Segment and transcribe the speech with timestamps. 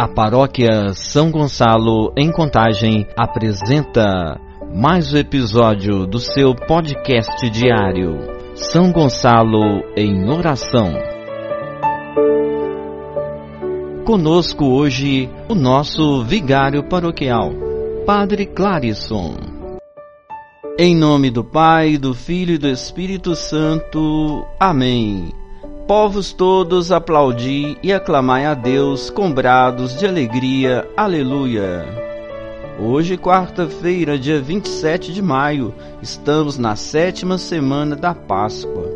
[0.00, 4.40] A paróquia São Gonçalo, em Contagem, apresenta
[4.74, 8.16] mais um episódio do seu podcast diário,
[8.54, 10.94] São Gonçalo em Oração.
[14.06, 17.50] Conosco hoje o nosso vigário paroquial,
[18.06, 19.36] Padre Clarisson.
[20.78, 24.46] Em nome do Pai, do Filho e do Espírito Santo.
[24.58, 25.39] Amém
[25.90, 30.88] povos todos aplaudi e aclamai a Deus com brados de alegria.
[30.96, 31.84] Aleluia.
[32.78, 38.88] Hoje, quarta-feira, dia 27 de maio, estamos na sétima semana da Páscoa.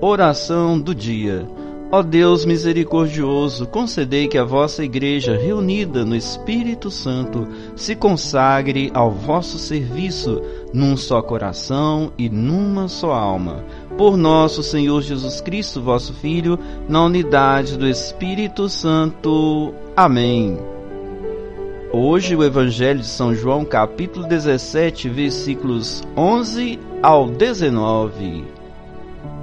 [0.00, 1.46] Oração do dia.
[1.92, 7.46] Ó Deus misericordioso, concedei que a vossa Igreja, reunida no Espírito Santo,
[7.76, 13.64] se consagre ao vosso serviço, num só coração e numa só alma.
[13.96, 19.74] Por nosso Senhor Jesus Cristo, vosso Filho, na unidade do Espírito Santo.
[19.96, 20.58] Amém.
[21.92, 28.44] Hoje, o Evangelho de São João, capítulo 17, versículos 11 ao 19.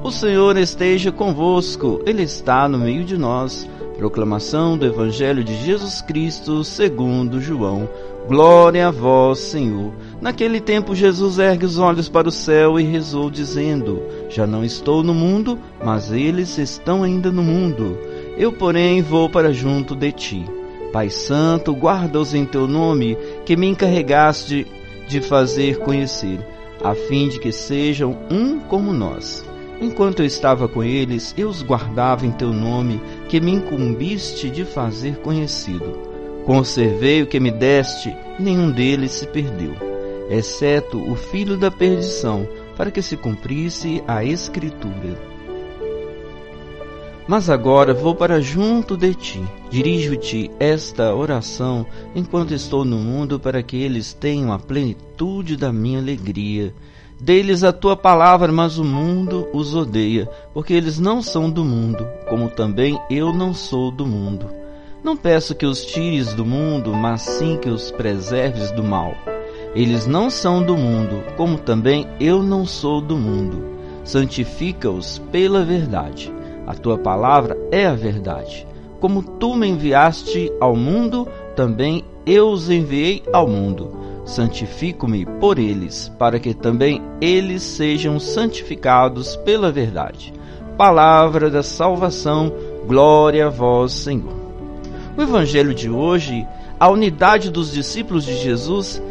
[0.01, 3.67] O Senhor esteja convosco, Ele está no meio de nós.
[3.97, 7.89] Proclamação do Evangelho de Jesus Cristo segundo João.
[8.27, 9.93] Glória a vós, Senhor.
[10.19, 15.01] Naquele tempo Jesus ergue os olhos para o céu e rezou, dizendo: Já não estou
[15.01, 17.97] no mundo, mas eles estão ainda no mundo.
[18.37, 20.45] Eu, porém, vou para junto de ti.
[20.91, 24.67] Pai Santo, guarda-os em teu nome, que me encarregaste
[25.07, 26.45] de fazer conhecer,
[26.83, 29.45] a fim de que sejam um como nós.
[29.79, 34.65] Enquanto eu estava com eles, eu os guardava em teu nome, que me incumbiste de
[34.65, 36.16] fazer conhecido.
[36.47, 39.75] Conservei o que me deste, nenhum deles se perdeu,
[40.29, 45.21] exceto o filho da perdição, para que se cumprisse a Escritura.
[47.27, 49.43] Mas agora vou para junto de ti.
[49.69, 55.99] Dirijo-te esta oração enquanto estou no mundo, para que eles tenham a plenitude da minha
[55.99, 56.73] alegria
[57.19, 62.07] Dei-lhes a tua palavra, mas o mundo os odeia, porque eles não são do mundo,
[62.29, 64.47] como também eu não sou do mundo.
[65.07, 69.15] Não peço que os tires do mundo, mas sim que os preserves do mal.
[69.73, 73.69] Eles não são do mundo, como também eu não sou do mundo.
[74.03, 76.29] Santifica-os pela verdade.
[76.67, 78.67] A tua palavra é a verdade.
[78.99, 81.25] Como tu me enviaste ao mundo,
[81.55, 89.37] também eu os enviei ao mundo santifico-me por eles, para que também eles sejam santificados
[89.37, 90.33] pela verdade.
[90.77, 92.51] Palavra da salvação,
[92.85, 94.46] glória a vós, Senhor.
[95.17, 96.47] No evangelho de hoje,
[96.79, 99.01] a unidade dos discípulos de Jesus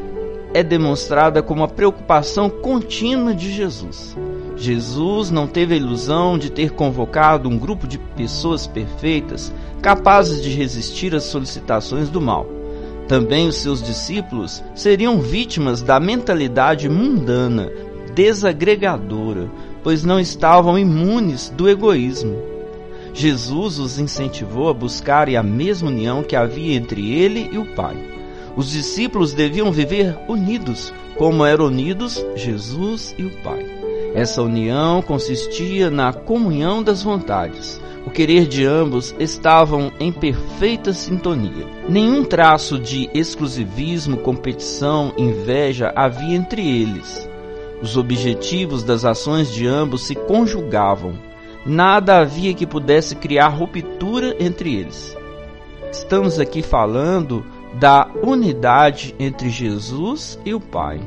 [0.54, 4.16] é demonstrada como a preocupação contínua de Jesus.
[4.56, 9.52] Jesus não teve a ilusão de ter convocado um grupo de pessoas perfeitas
[9.82, 12.46] capazes de resistir às solicitações do mal.
[13.08, 17.68] Também os seus discípulos seriam vítimas da mentalidade mundana,
[18.14, 19.50] desagregadora,
[19.82, 22.55] pois não estavam imunes do egoísmo.
[23.16, 27.96] Jesus os incentivou a buscarem a mesma união que havia entre ele e o Pai.
[28.54, 33.64] Os discípulos deviam viver unidos, como eram unidos Jesus e o Pai.
[34.14, 41.66] Essa união consistia na comunhão das vontades, o querer de ambos estavam em perfeita sintonia.
[41.88, 47.26] Nenhum traço de exclusivismo, competição, inveja havia entre eles.
[47.80, 51.14] Os objetivos das ações de ambos se conjugavam.
[51.66, 55.16] Nada havia que pudesse criar ruptura entre eles.
[55.90, 57.44] Estamos aqui falando
[57.74, 61.00] da unidade entre Jesus e o Pai.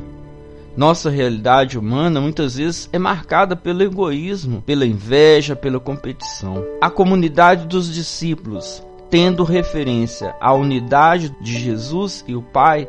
[0.76, 6.66] Nossa realidade humana muitas vezes é marcada pelo egoísmo, pela inveja, pela competição.
[6.82, 12.86] A comunidade dos discípulos, tendo referência à unidade de Jesus e o Pai,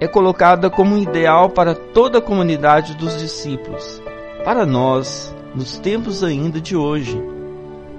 [0.00, 4.00] é colocada como um ideal para toda a comunidade dos discípulos,
[4.44, 7.20] para nós, nos tempos ainda de hoje.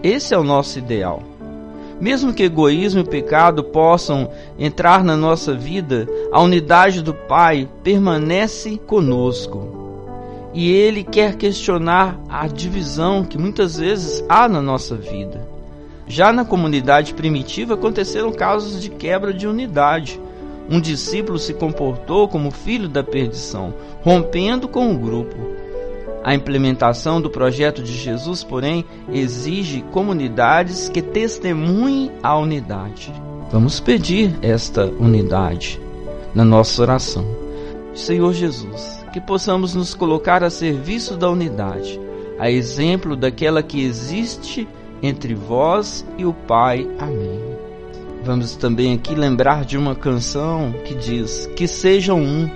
[0.03, 1.22] Esse é o nosso ideal.
[2.00, 8.77] Mesmo que egoísmo e pecado possam entrar na nossa vida, a unidade do Pai permanece
[8.88, 9.69] conosco.
[10.53, 15.47] E Ele quer questionar a divisão que muitas vezes há na nossa vida.
[16.07, 20.19] Já na comunidade primitiva aconteceram casos de quebra de unidade.
[20.69, 25.61] Um discípulo se comportou como filho da perdição, rompendo com o grupo.
[26.23, 33.12] A implementação do projeto de Jesus, porém, exige comunidades que testemunhem a unidade.
[33.51, 35.81] Vamos pedir esta unidade
[36.33, 37.25] na nossa oração.
[37.94, 42.00] Senhor Jesus, que possamos nos colocar a serviço da unidade,
[42.39, 44.68] a exemplo daquela que existe
[45.03, 46.88] entre vós e o Pai.
[47.00, 47.41] Amém.
[48.23, 52.50] Vamos também aqui lembrar de uma canção que diz: Que sejam um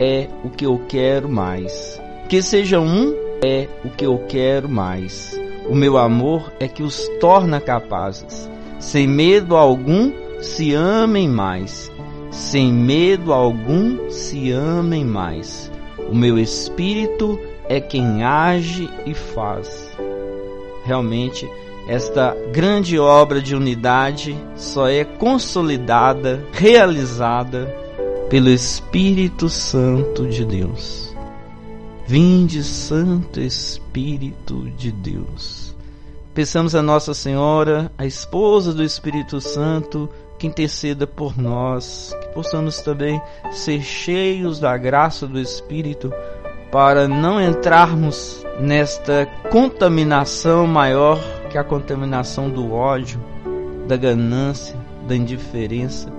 [0.00, 2.01] é o que eu quero mais.
[2.32, 3.14] Que sejam um
[3.44, 5.38] é o que eu quero mais.
[5.68, 8.48] O meu amor é que os torna capazes.
[8.78, 11.92] Sem medo algum, se amem mais.
[12.30, 15.70] Sem medo algum, se amem mais.
[16.10, 17.38] O meu espírito
[17.68, 19.94] é quem age e faz.
[20.86, 21.46] Realmente,
[21.86, 27.66] esta grande obra de unidade só é consolidada, realizada
[28.30, 31.11] pelo Espírito Santo de Deus.
[32.06, 35.74] Vinde, Santo Espírito de Deus.
[36.34, 40.08] Peçamos a Nossa Senhora, a esposa do Espírito Santo,
[40.38, 43.20] que interceda por nós, que possamos também
[43.52, 46.12] ser cheios da graça do Espírito
[46.72, 51.20] para não entrarmos nesta contaminação maior
[51.50, 53.22] que a contaminação do ódio,
[53.86, 54.74] da ganância,
[55.06, 56.10] da indiferença,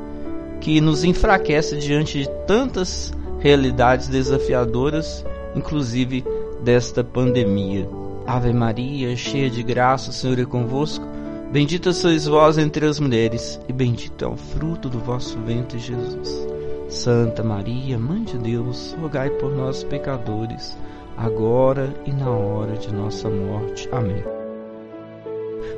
[0.61, 6.23] que nos enfraquece diante de tantas realidades desafiadoras, inclusive
[6.63, 7.87] desta pandemia.
[8.25, 11.05] Ave Maria, cheia de graça, o Senhor é convosco.
[11.51, 16.47] Bendita sois vós entre as mulheres, e bendito é o fruto do vosso ventre, Jesus.
[16.89, 20.77] Santa Maria, Mãe de Deus, rogai por nós, pecadores,
[21.17, 23.87] agora e na hora de nossa morte.
[23.91, 24.23] Amém.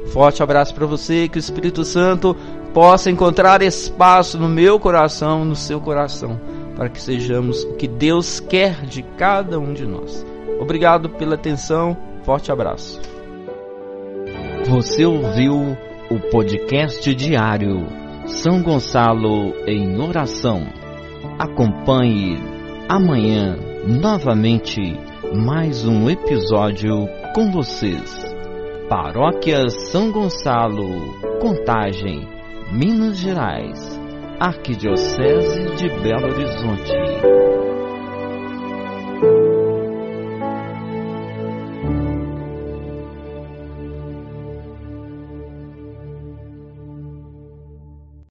[0.07, 2.35] Forte abraço para você, que o Espírito Santo
[2.73, 6.39] possa encontrar espaço no meu coração, no seu coração,
[6.75, 10.25] para que sejamos o que Deus quer de cada um de nós.
[10.59, 12.99] Obrigado pela atenção, forte abraço.
[14.67, 15.77] Você ouviu
[16.09, 17.87] o podcast diário
[18.25, 20.67] São Gonçalo em Oração.
[21.39, 22.37] Acompanhe
[22.89, 23.57] amanhã
[23.87, 24.81] novamente
[25.33, 28.35] mais um episódio com vocês.
[28.89, 32.27] Paróquia São Gonçalo, Contagem,
[32.71, 33.94] Minas Gerais,
[34.39, 37.54] Arquidiocese de Belo Horizonte.